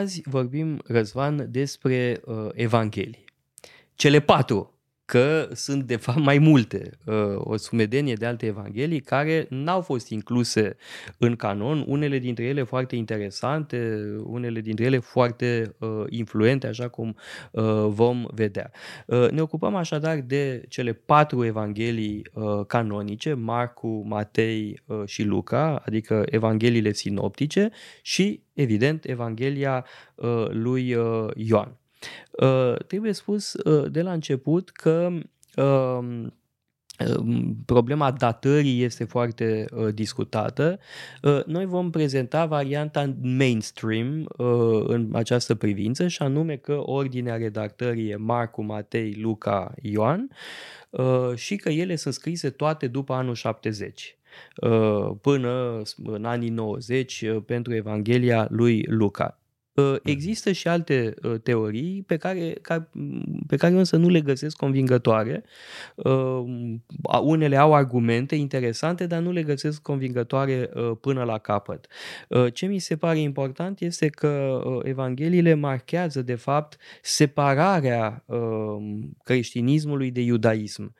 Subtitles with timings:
[0.00, 3.24] azi vorbim, Răzvan, despre uh, Evanghelii.
[3.94, 4.79] Cele patru
[5.10, 10.08] că sunt de fapt mai multe, uh, o sumedenie de alte evanghelii care n-au fost
[10.08, 10.76] incluse
[11.18, 17.16] în canon, unele dintre ele foarte interesante, unele dintre ele foarte uh, influente, așa cum
[17.50, 18.70] uh, vom vedea.
[19.30, 22.22] Ne ocupăm așadar de cele patru evanghelii
[22.66, 27.70] canonice, Marcu, Matei și Luca, adică evangheliile sinoptice
[28.02, 29.86] și, evident, Evanghelia
[30.50, 30.96] lui
[31.34, 31.79] Ioan.
[32.30, 35.08] Uh, trebuie spus uh, de la început că
[35.56, 36.34] um,
[37.16, 40.78] um, problema datării este foarte uh, discutată.
[41.22, 48.10] Uh, noi vom prezenta varianta mainstream uh, în această privință și anume că ordinea redactării
[48.10, 50.28] e Marcu, Matei, Luca, Ioan
[50.90, 54.16] uh, și că ele sunt scrise toate după anul 70
[54.56, 59.39] uh, până în anii 90 uh, pentru Evanghelia lui Luca.
[59.80, 60.00] Uh, mhm.
[60.02, 62.54] Există și alte uh, teorii pe care,
[63.46, 65.44] pe care însă nu le găsesc convingătoare.
[65.94, 66.42] Uh,
[67.22, 71.86] unele au argumente interesante, dar nu le găsesc convingătoare până la capăt.
[72.52, 78.24] Ce mi se pare important este că Evangheliile marchează, de fapt, separarea
[79.24, 80.94] creștinismului de iudaism.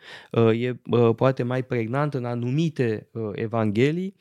[0.53, 0.75] E
[1.17, 4.15] poate mai pregnant în anumite evanghelii,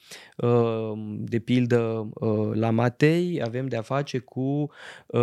[1.18, 2.10] de pildă
[2.54, 4.42] la Matei avem de-a face cu
[5.08, 5.22] uh,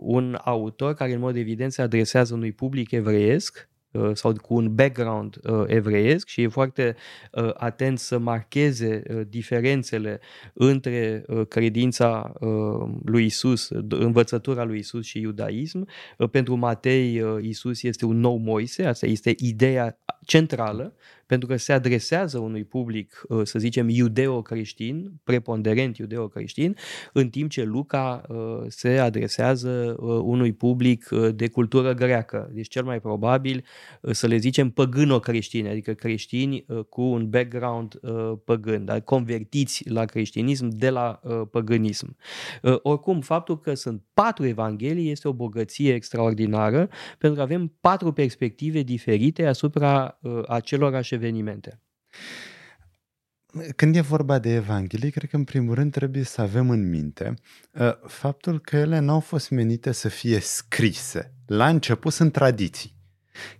[0.00, 4.74] un autor care în mod evident se adresează unui public evreiesc uh, sau cu un
[4.74, 6.96] background uh, evreiesc și e foarte
[7.32, 10.20] uh, atent să marcheze uh, diferențele
[10.52, 15.88] între uh, credința uh, lui Isus, învățătura lui Isus și iudaism.
[16.18, 20.94] Uh, pentru Matei, uh, Isus este un nou Moise, asta este ideea centrală
[21.26, 26.76] pentru că se adresează unui public, uh, să zicem, iudeo-creștin, preponderent iudeo-creștin,
[27.12, 28.36] în timp ce Luca uh,
[28.68, 32.50] se adresează uh, unui public de cultură greacă.
[32.52, 33.64] Deci cel mai probabil
[34.10, 38.00] să le zicem păgâno-creștini, adică creștini cu un background
[38.44, 41.20] păgân, dar convertiți la creștinism de la
[41.50, 42.16] păgânism.
[42.82, 46.88] Oricum, faptul că sunt patru evanghelii este o bogăție extraordinară,
[47.18, 51.80] pentru că avem patru perspective diferite asupra acelorași evenimente.
[53.76, 57.34] Când e vorba de Evanghelie, cred că în primul rând trebuie să avem în minte
[57.72, 61.32] uh, faptul că ele n-au fost menite să fie scrise.
[61.46, 62.94] La început sunt tradiții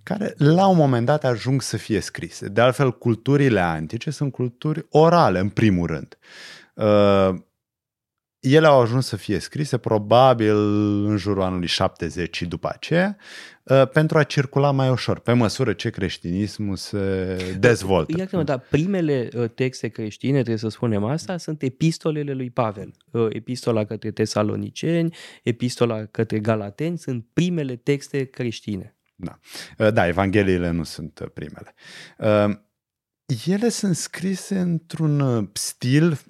[0.03, 2.49] care la un moment dat ajung să fie scrise.
[2.49, 6.19] De altfel, culturile antice sunt culturi orale, în primul rând.
[8.47, 10.57] Uh, ele au ajuns să fie scrise probabil
[11.07, 13.17] în jurul anului 70 și după aceea,
[13.63, 18.15] uh, pentru a circula mai ușor, pe măsură ce creștinismul se dezvoltă.
[18.19, 22.95] Iată, dar primele uh, texte creștine, trebuie să spunem asta, sunt epistolele lui Pavel.
[23.11, 28.97] Uh, epistola către tesaloniceni, epistola către galateni, sunt primele texte creștine.
[29.19, 29.39] Da,
[29.91, 31.75] da evangheliile nu sunt primele.
[33.47, 36.21] Ele sunt scrise într-un stil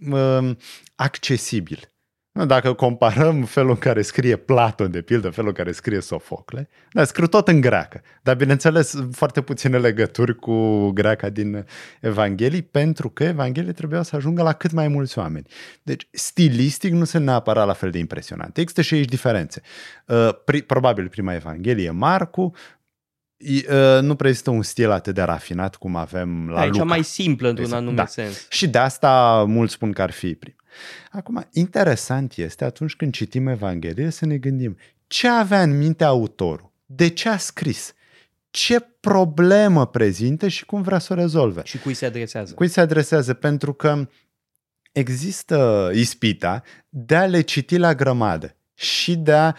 [0.94, 1.95] accesibil.
[2.44, 7.04] Dacă comparăm felul în care scrie Platon, de pildă, felul în care scrie Sofocle, da,
[7.04, 11.66] scriu tot în greacă, dar bineînțeles foarte puține legături cu greaca din
[12.00, 15.46] Evanghelii, pentru că Evanghelii trebuia să ajungă la cât mai mulți oameni.
[15.82, 18.58] Deci, stilistic nu se neapărat la fel de impresionant.
[18.58, 19.62] Există și aici diferențe.
[20.06, 20.28] Uh,
[20.66, 22.54] probabil prima Evanghelie Marcu,
[23.38, 26.76] Uh, nu prezintă un stil atât de rafinat cum avem la da, Luca.
[26.76, 27.82] E cea mai simplă într-un exact.
[27.82, 28.06] anume da.
[28.06, 28.46] sens.
[28.48, 30.56] Și de asta mulți spun că ar fi prim.
[31.10, 34.76] Acum, interesant este atunci când citim Evanghelie să ne gândim
[35.06, 37.94] ce avea în minte autorul, de ce a scris,
[38.50, 41.60] ce problemă prezintă și cum vrea să o rezolve.
[41.64, 42.54] Și cui se adresează.
[42.54, 44.08] Cui se adresează, pentru că
[44.92, 49.54] există ispita de a le citi la grămadă și de a uh,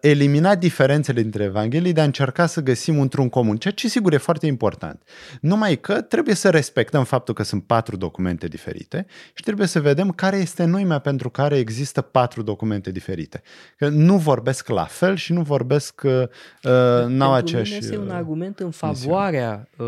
[0.00, 4.16] elimina diferențele dintre Evanghelii, de a încerca să găsim într-un comun, ceea ce sigur e
[4.16, 5.02] foarte important.
[5.40, 10.10] Numai că trebuie să respectăm faptul că sunt patru documente diferite și trebuie să vedem
[10.10, 13.42] care este noimea pentru care există patru documente diferite.
[13.76, 16.22] Că nu vorbesc la fel și nu vorbesc, uh,
[16.62, 17.76] uh n-au aceeași...
[17.76, 19.86] este un uh, argument în favoarea uh,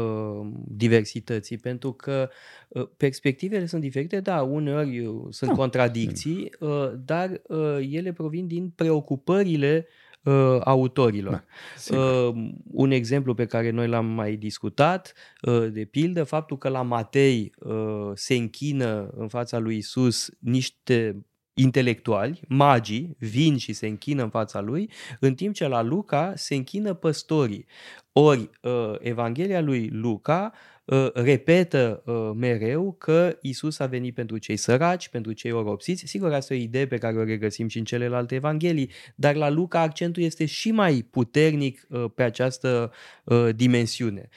[0.66, 2.59] diversității, pentru că uh,
[2.96, 5.56] perspectivele sunt diferite, da, uneori sunt no.
[5.56, 9.86] contradicții, uh, dar uh, ele provin din preocupările ideile
[10.22, 11.44] uh, autorilor.
[11.88, 12.34] Da, uh,
[12.70, 17.52] un exemplu pe care noi l-am mai discutat, uh, de pildă, faptul că la Matei
[17.58, 21.24] uh, se închină în fața lui Isus niște
[21.54, 24.90] intelectuali, magii, vin și se închină în fața lui,
[25.20, 27.66] în timp ce la Luca se închină păstorii.
[28.12, 28.50] Ori
[28.98, 30.79] Evanghelia lui Luca Uh,
[31.14, 36.06] repetă uh, mereu că Isus a venit pentru cei săraci, pentru cei oropsiți.
[36.06, 39.50] Sigur, asta e o idee pe care o regăsim și în celelalte evanghelii, dar la
[39.50, 42.92] Luca accentul este și mai puternic uh, pe această
[43.56, 44.28] dimensiune.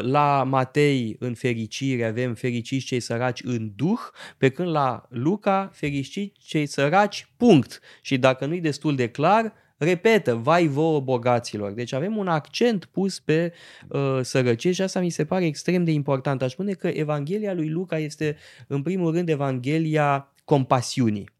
[0.00, 3.98] La Matei, în fericire, avem fericiți cei săraci în duh,
[4.38, 7.80] pe când la Luca, fericiți cei săraci, punct.
[8.02, 11.70] Și dacă nu-i destul de clar, repetă, vai vouă bogaților.
[11.70, 13.52] Deci avem un accent pus pe
[13.88, 16.42] uh, sărăcie și asta mi se pare extrem de important.
[16.42, 18.36] Aș spune că Evanghelia lui Luca este
[18.66, 21.30] în primul rând Evanghelia compasiunii.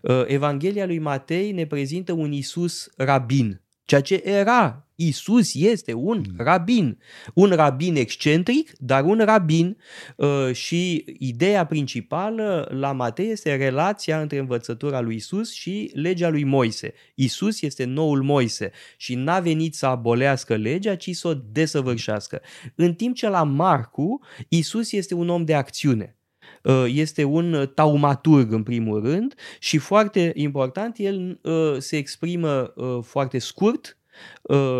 [0.00, 6.24] Uh, Evanghelia lui Matei ne prezintă un Isus rabin, ceea ce era Isus este un
[6.28, 6.44] mm.
[6.44, 6.98] rabin,
[7.34, 9.76] un rabin excentric, dar un rabin
[10.16, 16.44] uh, și ideea principală la Matei este relația între învățătura lui Isus și legea lui
[16.44, 16.94] Moise.
[17.14, 22.40] Isus este noul Moise și n-a venit să abolească legea, ci să o desăvârșească.
[22.74, 26.16] În timp ce la Marcu, Isus este un om de acțiune
[26.62, 33.38] uh, este un taumaturg în primul rând și foarte important, el uh, se exprimă foarte
[33.38, 34.01] scurt, Uh,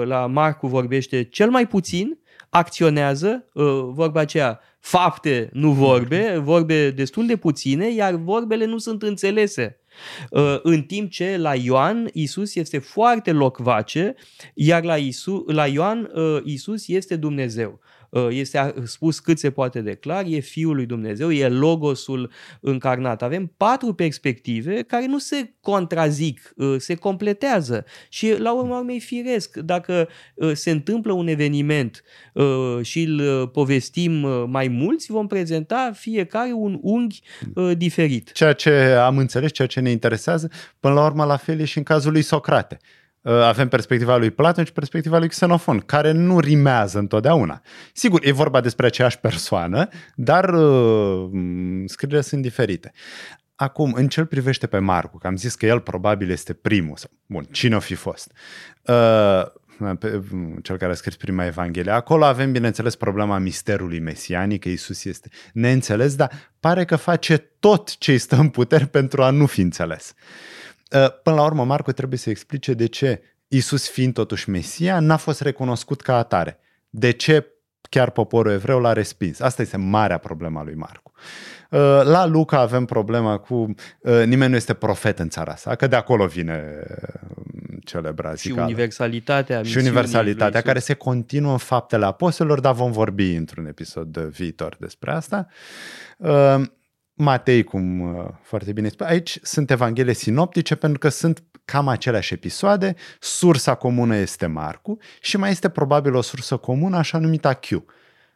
[0.05, 2.19] la Marcu vorbește cel mai puțin,
[2.55, 9.03] acționează, uh, vorba aceea, fapte, nu vorbe, vorbe destul de puține, iar vorbele nu sunt
[9.03, 9.81] înțelese.
[10.31, 14.15] Uh, în timp ce la Ioan Isus este foarte locvace,
[14.55, 16.11] iar la, Isu, la Ioan
[16.45, 17.81] Isus este Dumnezeu.
[18.13, 22.31] Uh, este spus cât se poate de clar, e Fiul lui Dumnezeu, e Logosul
[22.61, 23.23] încarnat.
[23.23, 29.57] Avem patru perspective care nu se contrazic, uh, se completează și la urmă urmei firesc.
[29.57, 32.03] Dacă uh, se întâmplă un eveniment
[32.83, 34.13] și îl povestim
[34.51, 37.21] mai mulți, vom prezenta fiecare un unghi
[37.77, 38.33] diferit.
[38.33, 40.51] Ceea ce am înțeles, ceea ce ne interesează,
[40.81, 42.79] până la urmă la fel e și în cazul lui Socrate.
[43.23, 47.63] Uh, avem perspectiva lui Platon și perspectiva lui Xenofon, care nu rimează întotdeauna.
[47.93, 51.31] Sigur, e vorba despre aceeași persoană, dar uh,
[51.87, 52.93] scrierile sunt diferite.
[53.55, 57.11] Acum, în ce privește pe Marcu, că am zis că el probabil este primul, sau,
[57.27, 58.33] bun, cine o fi fost,
[58.83, 59.43] uh,
[59.99, 60.23] pe,
[60.63, 61.93] cel care a scris prima Evanghelie.
[61.93, 66.31] Acolo avem, bineînțeles, problema misterului mesianic, că Iisus este neînțeles, dar
[66.61, 70.15] pare că face tot ce îi stă în putere pentru a nu fi înțeles.
[70.15, 70.72] Uh, Uh,
[71.23, 75.41] până la urmă, Marcu trebuie să explice de ce Isus fiind totuși Mesia, n-a fost
[75.41, 76.59] recunoscut ca atare.
[76.91, 77.47] De ce
[77.89, 79.41] chiar poporul evreu l-a respins?
[79.41, 81.13] Asta este marea problema lui Marcu.
[81.71, 85.87] Uh, la Luca avem problema cu uh, nimeni nu este profet în țara sa, că
[85.87, 86.63] de acolo vine
[87.85, 93.67] celebra Și universalitatea Și universalitatea care se continuă în faptele apostolilor, dar vom vorbi într-un
[93.67, 95.47] episod viitor despre asta.
[97.15, 102.35] Matei, cum uh, foarte bine spune, aici sunt evanghelie sinoptice pentru că sunt cam aceleași
[102.35, 107.83] episoade, sursa comună este Marcu și mai este probabil o sursă comună așa numită Q.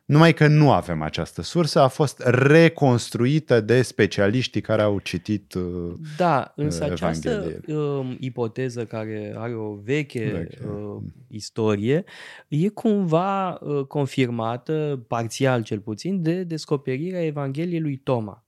[0.05, 5.93] Numai că nu avem această sursă, a fost reconstruită de specialiștii care au citit uh,
[6.17, 10.58] Da, însă această uh, ipoteză care are o veche, veche.
[10.69, 12.05] Uh, istorie
[12.49, 18.46] e cumva uh, confirmată, parțial cel puțin, de descoperirea Evangheliei lui Toma.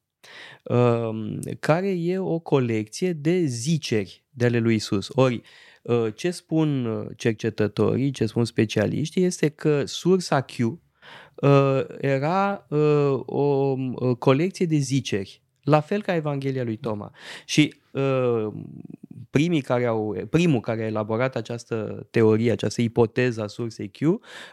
[0.65, 5.09] Ehm, care e o colecție de ziceri de ale lui Isus.
[5.15, 5.41] Ori,
[5.87, 6.87] ă, ce spun
[7.17, 10.79] cercetătorii, ce spun specialiștii, este că sursa Q
[11.43, 12.79] ă, era ă,
[13.27, 13.75] o
[14.19, 17.13] colecție de ziceri, la fel ca Evanghelia lui Toma.
[17.45, 17.75] Și
[19.31, 24.01] primii care au, primul care a elaborat această teorie, această ipoteză a sursei Q,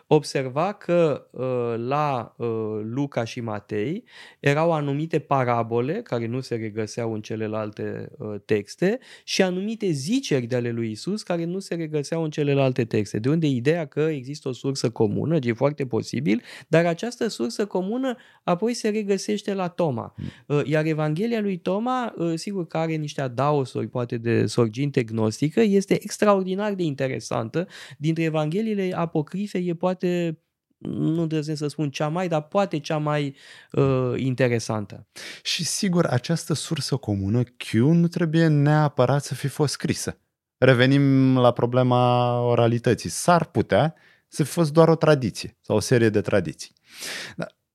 [0.08, 2.48] observa că uh, la uh,
[2.84, 4.04] Luca și Matei
[4.40, 10.56] erau anumite parabole care nu se regăseau în celelalte uh, texte și anumite ziceri de
[10.56, 13.20] ale lui Isus care nu se regăseau în celelalte texte.
[13.20, 18.16] De unde ideea că există o sursă comună, e foarte posibil, dar această sursă comună
[18.44, 20.16] apoi se regăsește la Toma.
[20.48, 20.62] Hmm.
[20.66, 26.74] Iar Evanghelia lui Toma, sigur că are niște adaosuri, poate de sorginte gnostică este extraordinar
[26.74, 27.68] de interesantă.
[27.98, 30.40] Dintre Evangheliile apocrife e poate
[30.78, 33.36] nu îndrăznesc să spun cea mai, dar poate cea mai
[33.72, 35.08] uh, interesantă.
[35.44, 40.18] Și sigur, această sursă comună, Q, nu trebuie neapărat să fi fost scrisă.
[40.58, 43.10] Revenim la problema oralității.
[43.10, 43.96] S-ar putea
[44.28, 46.72] să fi fost doar o tradiție sau o serie de tradiții.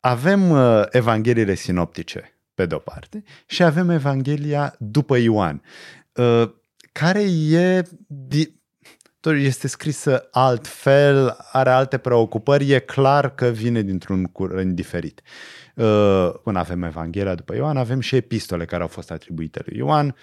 [0.00, 5.62] Avem uh, Evangheliile sinoptice, pe de-o parte, și avem Evanghelia după Ioan.
[6.14, 6.50] Uh,
[6.92, 7.82] care e
[9.22, 15.22] este scrisă altfel, are alte preocupări, e clar că vine dintr-un curent diferit.
[15.74, 20.16] Uh, până avem Evanghelia după Ioan, avem și epistole care au fost atribuite lui Ioan,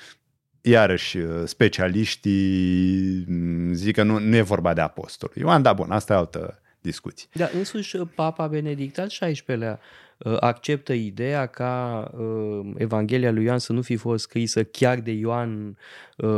[0.62, 5.32] iarăși uh, specialiștii mm, zic că nu, nu e vorba de apostol.
[5.36, 7.28] Ioan, da, bun, asta e altă discuții.
[7.34, 9.80] Da, însuși Papa Benedict al XVI-lea
[10.18, 15.12] uh, acceptă ideea ca uh, Evanghelia lui Ioan să nu fi fost scrisă chiar de
[15.12, 15.78] Ioan
[16.18, 16.30] uh,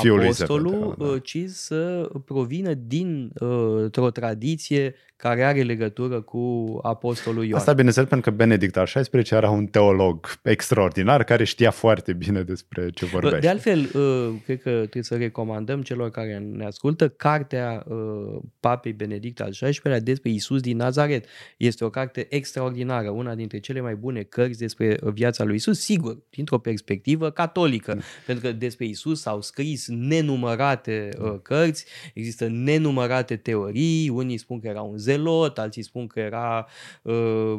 [0.00, 1.04] Fiul apostolul, Zebedeu, da.
[1.04, 7.58] uh, ci să provină dintr-o tradiție care are legătură cu apostolul Ioan.
[7.58, 12.42] Asta bineînțeles pentru că Benedict al XVI era un teolog extraordinar care știa foarte bine
[12.42, 13.38] despre ce vorbește.
[13.38, 18.92] De altfel, uh, cred că trebuie să recomandăm celor care ne ascultă cartea uh, Papei
[18.92, 21.26] Benedict al XVI-lea despre Isus din Nazaret.
[21.56, 26.18] Este o carte extraordinară, una dintre cele mai bune cărți despre viața lui Isus, sigur,
[26.30, 28.02] dintr-o perspectivă catolică, mm.
[28.26, 34.66] pentru că despre Isus s-au scris nenumărate uh, cărți, există nenumărate teorii, unii spun că
[34.66, 36.66] era un zelot, alții spun că era
[37.02, 37.54] uh,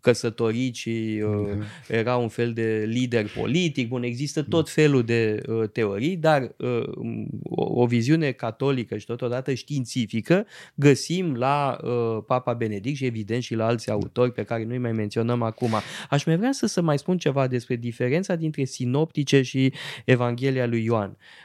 [0.00, 3.88] căsătorit și uh, era un fel de lider politic.
[3.88, 6.82] Bun, există tot felul de uh, teorii, dar uh,
[7.42, 13.54] o, o viziune catolică și totodată științifică găsim la uh, Papa Benedict și evident și
[13.54, 15.74] la alți autori pe care nu-i mai menționăm acum.
[16.10, 19.72] Aș mai vrea să, să mai spun ceva despre diferența dintre sinoptice și
[20.04, 20.93] Evanghelia lui Ioan.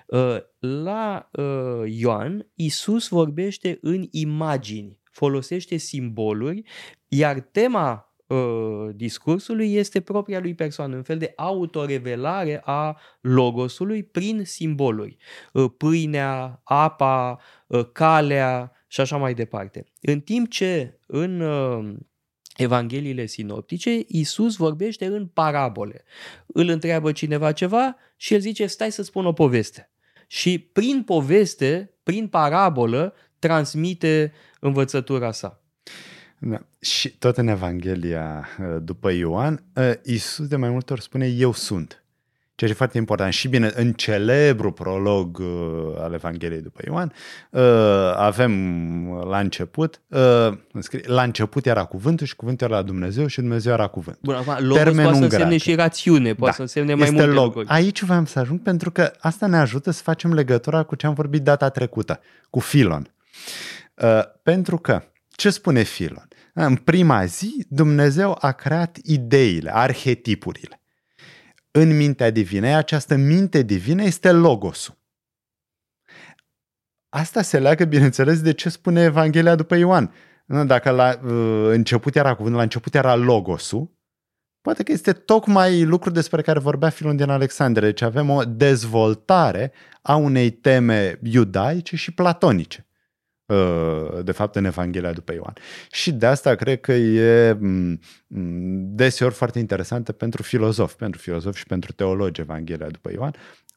[0.07, 6.63] Uh, la uh, Ioan, Isus vorbește în imagini folosește simboluri,
[7.07, 14.45] iar tema uh, discursului este propria lui persoană, un fel de autorevelare a logosului prin
[14.45, 15.17] simboluri.
[15.53, 19.83] Uh, pâinea, apa, uh, calea și așa mai departe.
[20.01, 21.95] În timp ce în uh,
[22.59, 26.03] Evangheliile sinoptice, Isus vorbește în parabole.
[26.45, 29.89] Îl întreabă cineva ceva și el zice, stai să spun o poveste.
[30.27, 35.61] Și prin poveste, prin parabolă, transmite învățătura sa.
[36.39, 36.65] Da.
[36.79, 41.53] Și tot în Evanghelia uh, după Ioan, uh, Iisus de mai multe ori spune eu
[41.53, 42.03] sunt.
[42.59, 43.33] Ceea ce e foarte important.
[43.33, 45.47] Și bine, în celebru prolog uh,
[45.97, 47.13] al Evangheliei după Ioan,
[48.15, 48.53] avem
[49.29, 50.01] la început,
[51.03, 54.17] la început era cuvântul și cuvântul era Dumnezeu și Dumnezeu era cuvânt.
[54.21, 56.51] Bun, acum, logos Termenul poate să însemne și rațiune, poate da.
[56.51, 57.43] să însemne mai multe log.
[57.43, 57.67] lucruri.
[57.67, 61.13] Aici vreau să ajung pentru că asta ne ajută să facem legătura cu ce am
[61.13, 63.13] vorbit data trecută, cu Filon.
[63.93, 66.27] Uh, pentru că, ce spune Filon?
[66.53, 70.78] În prima zi, Dumnezeu a creat ideile, arhetipurile.
[71.71, 74.97] În mintea divină, această minte divină este logosul.
[77.09, 80.13] Asta se leagă, bineînțeles, de ce spune Evanghelia după Ioan.
[80.65, 83.97] Dacă la uh, început era cuvântul, la început era logosul,
[84.61, 87.85] poate că este tocmai lucru despre care vorbea Filon din Alexandre.
[87.85, 89.71] Deci avem o dezvoltare
[90.01, 92.87] a unei teme iudaice și platonice.
[94.19, 95.53] Uh, de fapt în Evanghelia după Ioan.
[95.91, 101.57] Și de asta cred că e mm, mm, deseori foarte interesantă pentru filozofi, pentru filozofi
[101.57, 103.33] și pentru teologi Evanghelia după Ioan,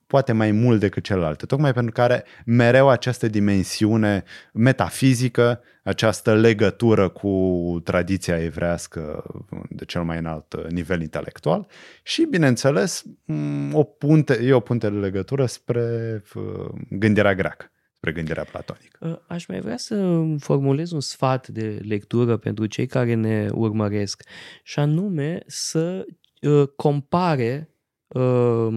[0.06, 7.08] poate mai mult decât celelalte, tocmai pentru că are mereu această dimensiune metafizică, această legătură
[7.08, 9.24] cu tradiția evrească
[9.68, 11.66] de cel mai înalt nivel intelectual
[12.02, 17.72] și, bineînțeles, mm, o punte, e o punte de legătură spre uh, gândirea greacă
[18.02, 18.98] spre gândirea platonică.
[19.02, 24.22] Ă, aș mai vrea să formulez un sfat de lectură pentru cei care ne urmăresc
[24.62, 26.06] și anume să
[26.42, 27.76] ă, compare
[28.14, 28.70] ă,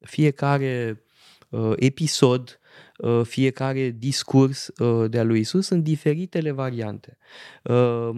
[0.00, 1.02] fiecare
[1.76, 2.67] episod Uh,
[3.22, 7.18] fiecare discurs uh, de-a lui Isus în diferitele variante.
[7.62, 8.10] Uh,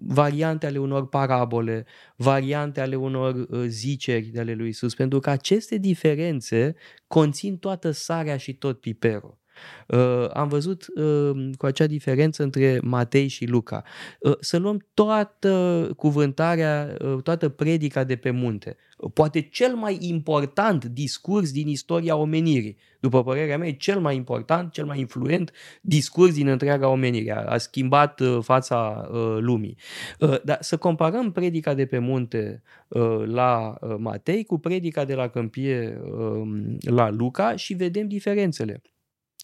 [0.00, 5.76] variante ale unor parabole, variante ale unor ziceri de ale lui Isus, pentru că aceste
[5.76, 6.74] diferențe
[7.06, 9.38] conțin toată sarea și tot piperul.
[9.86, 13.82] Uh, am văzut uh, cu acea diferență între Matei și Luca.
[14.20, 18.76] Uh, să luăm toată cuvântarea, uh, toată predica de pe munte.
[19.14, 22.76] Poate cel mai important discurs din istoria omenirii.
[23.00, 27.32] După părerea mea, cel mai important, cel mai influent discurs din întreaga omenire.
[27.32, 29.76] A, a schimbat uh, fața uh, lumii.
[30.18, 35.14] Uh, dar să comparăm predica de pe munte uh, la uh, Matei cu predica de
[35.14, 38.82] la câmpie uh, la Luca și vedem diferențele.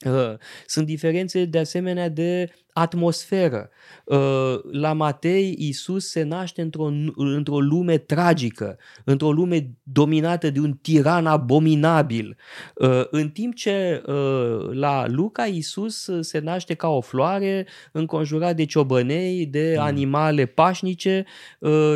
[0.04, 0.34] Uh,
[0.66, 3.70] sunt diferențe de asemenea de atmosferă.
[4.04, 10.72] Uh, la Matei, Isus se naște într-o, într-o lume tragică, într-o lume dominată de un
[10.72, 12.36] tiran abominabil,
[12.74, 18.64] uh, în timp ce uh, la Luca, Isus se naște ca o floare, înconjurat de
[18.64, 19.84] ciobănei, de mm.
[19.84, 21.24] animale pașnice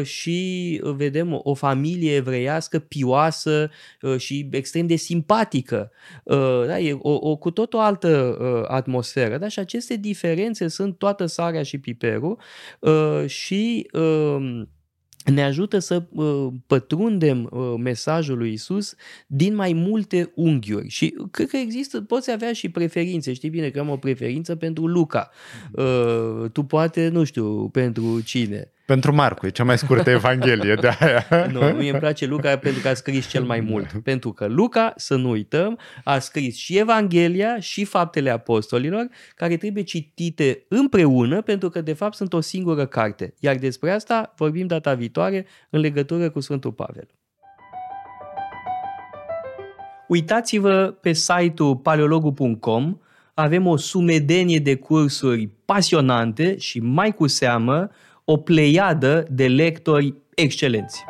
[0.03, 3.71] și vedem o familie evreiască pioasă
[4.17, 5.91] și extrem de simpatică.
[6.67, 9.39] Da, e o, o cu tot o altă atmosferă.
[9.39, 9.49] Da?
[9.49, 12.39] Și aceste diferențe sunt toată sarea și piperul
[12.81, 14.63] uh, și uh,
[15.25, 18.95] ne ajută să uh, pătrundem uh, mesajul lui Isus
[19.27, 20.89] din mai multe unghiuri.
[20.89, 23.33] Și cred că există, poți avea și preferințe.
[23.33, 25.31] Știi bine că am o preferință pentru Luca.
[25.73, 28.73] Uh, tu poate, nu știu, pentru cine.
[28.91, 31.27] Pentru Marcu, e cea mai scurtă evanghelie de aia.
[31.53, 33.93] Nu, mie îmi place Luca pentru că a scris cel mai mult.
[34.03, 39.83] Pentru că Luca, să nu uităm, a scris și Evanghelia și Faptele Apostolilor, care trebuie
[39.83, 43.35] citite împreună pentru că de fapt sunt o singură carte.
[43.39, 47.09] Iar despre asta vorbim data viitoare în legătură cu Sfântul Pavel.
[50.09, 52.99] Uitați-vă pe site-ul paleologu.com,
[53.35, 57.91] avem o sumedenie de cursuri pasionante și mai cu seamă
[58.31, 61.05] o pleiadă de lectori excelenți.